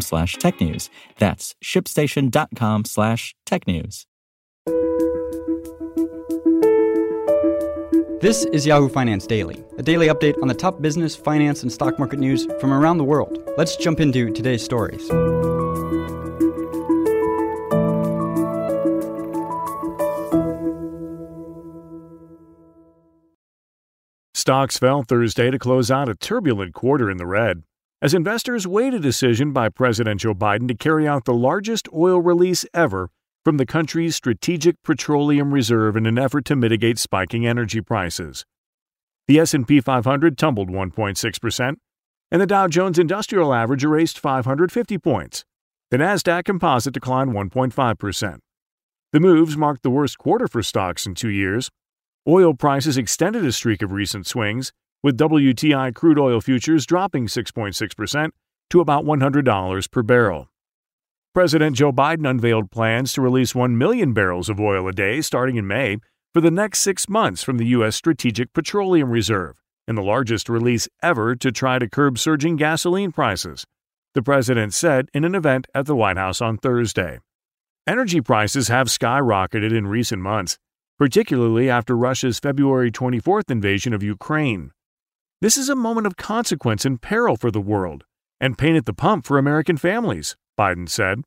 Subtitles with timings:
[0.00, 0.88] slash technews.
[1.18, 4.06] That's shipstation.com slash technews.
[8.20, 12.00] This is Yahoo Finance Daily, a daily update on the top business, finance, and stock
[12.00, 13.38] market news from around the world.
[13.56, 15.06] Let's jump into today's stories.
[24.34, 27.62] Stocks fell Thursday to close out a turbulent quarter in the red
[28.00, 32.20] as investors weighed a decision by President Joe Biden to carry out the largest oil
[32.20, 33.10] release ever
[33.44, 38.44] from the country's strategic petroleum reserve in an effort to mitigate spiking energy prices.
[39.26, 41.76] The S&P 500 tumbled 1.6%,
[42.30, 45.44] and the Dow Jones Industrial Average erased 550 points.
[45.90, 48.38] The Nasdaq Composite declined 1.5%.
[49.12, 51.70] The moves marked the worst quarter for stocks in 2 years
[52.28, 54.70] Oil prices extended a streak of recent swings,
[55.02, 58.30] with WTI crude oil futures dropping 6.6%
[58.70, 60.48] to about $100 per barrel.
[61.34, 65.56] President Joe Biden unveiled plans to release 1 million barrels of oil a day starting
[65.56, 65.98] in May
[66.34, 67.96] for the next six months from the U.S.
[67.96, 73.64] Strategic Petroleum Reserve, in the largest release ever to try to curb surging gasoline prices,
[74.14, 77.20] the president said in an event at the White House on Thursday.
[77.86, 80.58] Energy prices have skyrocketed in recent months
[80.98, 84.72] particularly after Russia's February 24th invasion of Ukraine.
[85.40, 88.04] This is a moment of consequence and peril for the world,
[88.40, 91.22] and pain at the pump for American families, Biden said.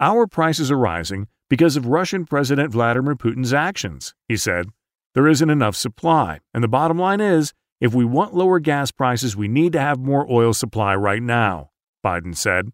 [0.00, 4.66] Our prices are rising because of Russian President Vladimir Putin's actions, he said.
[5.14, 9.36] There isn't enough supply, and the bottom line is if we want lower gas prices,
[9.36, 11.70] we need to have more oil supply right now,
[12.04, 12.72] Biden said.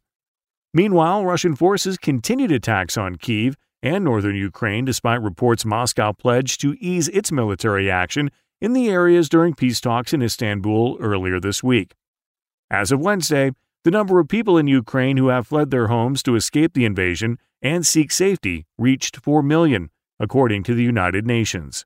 [0.73, 6.75] Meanwhile, Russian forces continued attacks on Kiev and northern Ukraine despite reports Moscow pledged to
[6.81, 8.31] ease its military action
[8.65, 11.93] in the areas during peace talks in Istanbul earlier this week.
[12.71, 13.51] As of Wednesday,
[13.85, 17.37] the number of people in Ukraine who have fled their homes to escape the invasion
[17.61, 21.85] and seek safety reached 4 million, according to the United Nations.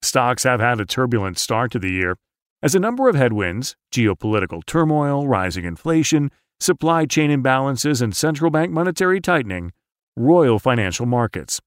[0.00, 2.16] Stocks have had a turbulent start to the year
[2.62, 6.30] as a number of headwinds, geopolitical turmoil, rising inflation,
[6.60, 9.72] supply chain imbalances, and central bank monetary tightening
[10.16, 11.60] Royal Financial Markets.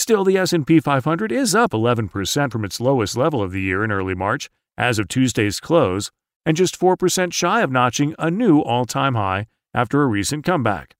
[0.00, 3.92] Still, the S&P 500 is up 11% from its lowest level of the year in
[3.92, 6.10] early March as of Tuesday's close,
[6.46, 10.94] and just 4% shy of notching a new all-time high after a recent comeback.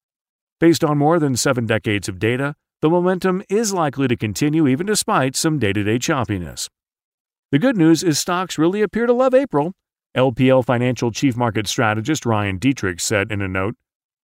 [0.59, 4.84] Based on more than 7 decades of data, the momentum is likely to continue even
[4.84, 6.69] despite some day-to-day choppiness.
[7.53, 9.72] The good news is stocks really appear to love April,
[10.15, 13.77] LPL Financial Chief Market Strategist Ryan Detrick said in a note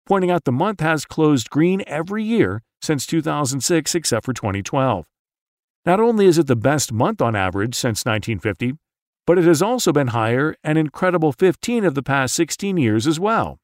[0.05, 5.05] pointing out the month has closed green every year since 2006 except for 2012.
[5.85, 8.73] Not only is it the best month on average since 1950,
[9.27, 13.19] but it has also been higher an incredible 15 of the past 16 years as
[13.19, 13.59] well.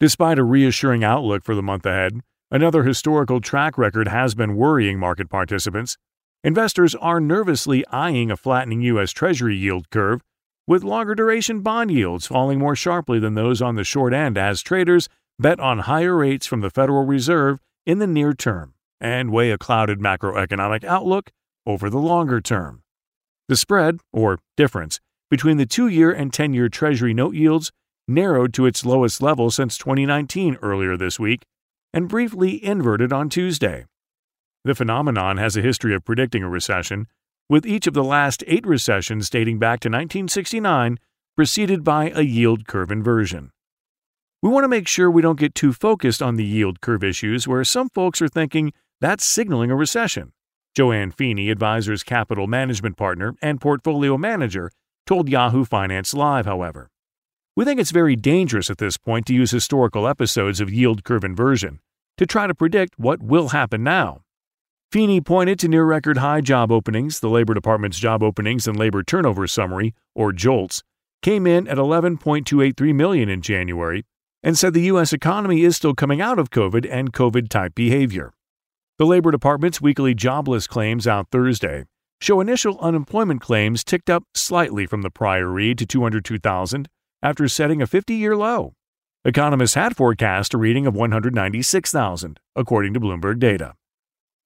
[0.00, 2.20] Despite a reassuring outlook for the month ahead,
[2.50, 5.96] another historical track record has been worrying market participants.
[6.44, 9.10] Investors are nervously eyeing a flattening U.S.
[9.10, 10.22] Treasury yield curve,
[10.66, 14.62] with longer duration bond yields falling more sharply than those on the short end as
[14.62, 15.08] traders
[15.38, 17.58] bet on higher rates from the Federal Reserve
[17.88, 21.32] in the near term and weigh a clouded macroeconomic outlook
[21.66, 22.82] over the longer term.
[23.48, 25.00] The spread, or difference,
[25.30, 27.72] between the two year and 10 year Treasury note yields
[28.06, 31.46] narrowed to its lowest level since 2019 earlier this week
[31.94, 33.86] and briefly inverted on Tuesday.
[34.64, 37.06] The phenomenon has a history of predicting a recession,
[37.48, 40.98] with each of the last eight recessions dating back to 1969
[41.34, 43.50] preceded by a yield curve inversion.
[44.40, 47.48] We want to make sure we don't get too focused on the yield curve issues
[47.48, 50.32] where some folks are thinking that's signaling a recession.
[50.76, 54.70] Joanne Feeney, Advisors Capital Management Partner and Portfolio Manager,
[55.08, 56.88] told Yahoo Finance Live, however.
[57.56, 61.24] We think it's very dangerous at this point to use historical episodes of yield curve
[61.24, 61.80] inversion
[62.16, 64.20] to try to predict what will happen now.
[64.92, 67.18] Feeney pointed to near record high job openings.
[67.18, 70.84] The Labor Department's Job Openings and Labor Turnover Summary, or JOLTS,
[71.22, 74.04] came in at 11.283 million in January,
[74.42, 75.12] and said the U.S.
[75.12, 78.32] economy is still coming out of COVID and COVID type behavior.
[78.98, 81.84] The Labor Department's weekly jobless claims out Thursday
[82.20, 86.88] show initial unemployment claims ticked up slightly from the prior read to 202,000
[87.22, 88.74] after setting a 50 year low.
[89.24, 93.74] Economists had forecast a reading of 196,000, according to Bloomberg data.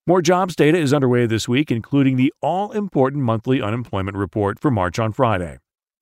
[0.05, 4.69] More jobs data is underway this week, including the all important monthly unemployment report for
[4.69, 5.59] March on Friday.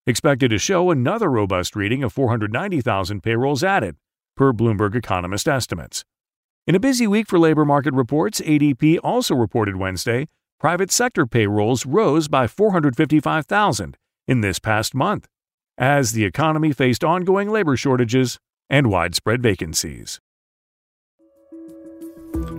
[0.08, 3.98] Expected to show another robust reading of 490,000 payrolls added,
[4.36, 6.04] per Bloomberg economist estimates.
[6.66, 10.28] In a busy week for labor market reports, ADP also reported Wednesday
[10.60, 15.28] private sector payrolls rose by 455,000 in this past month,
[15.78, 18.40] as the economy faced ongoing labor shortages
[18.72, 20.20] and widespread vacancies.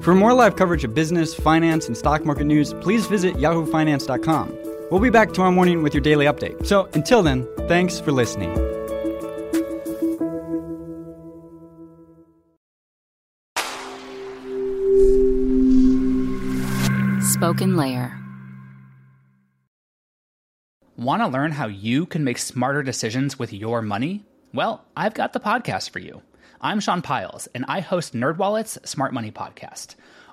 [0.00, 4.72] For more live coverage of business, finance, and stock market news, please visit yahoofinance.com.
[4.93, 6.67] We'll be back tomorrow morning with your daily update.
[6.67, 8.53] So until then, thanks for listening.
[17.23, 18.19] SpokenLayer.
[20.99, 24.27] Want to learn how you can make smarter decisions with your money?
[24.53, 26.21] Well, I've got the podcast for you.
[26.61, 29.94] I'm Sean Pyles, and I host NerdWallet's Smart Money Podcast.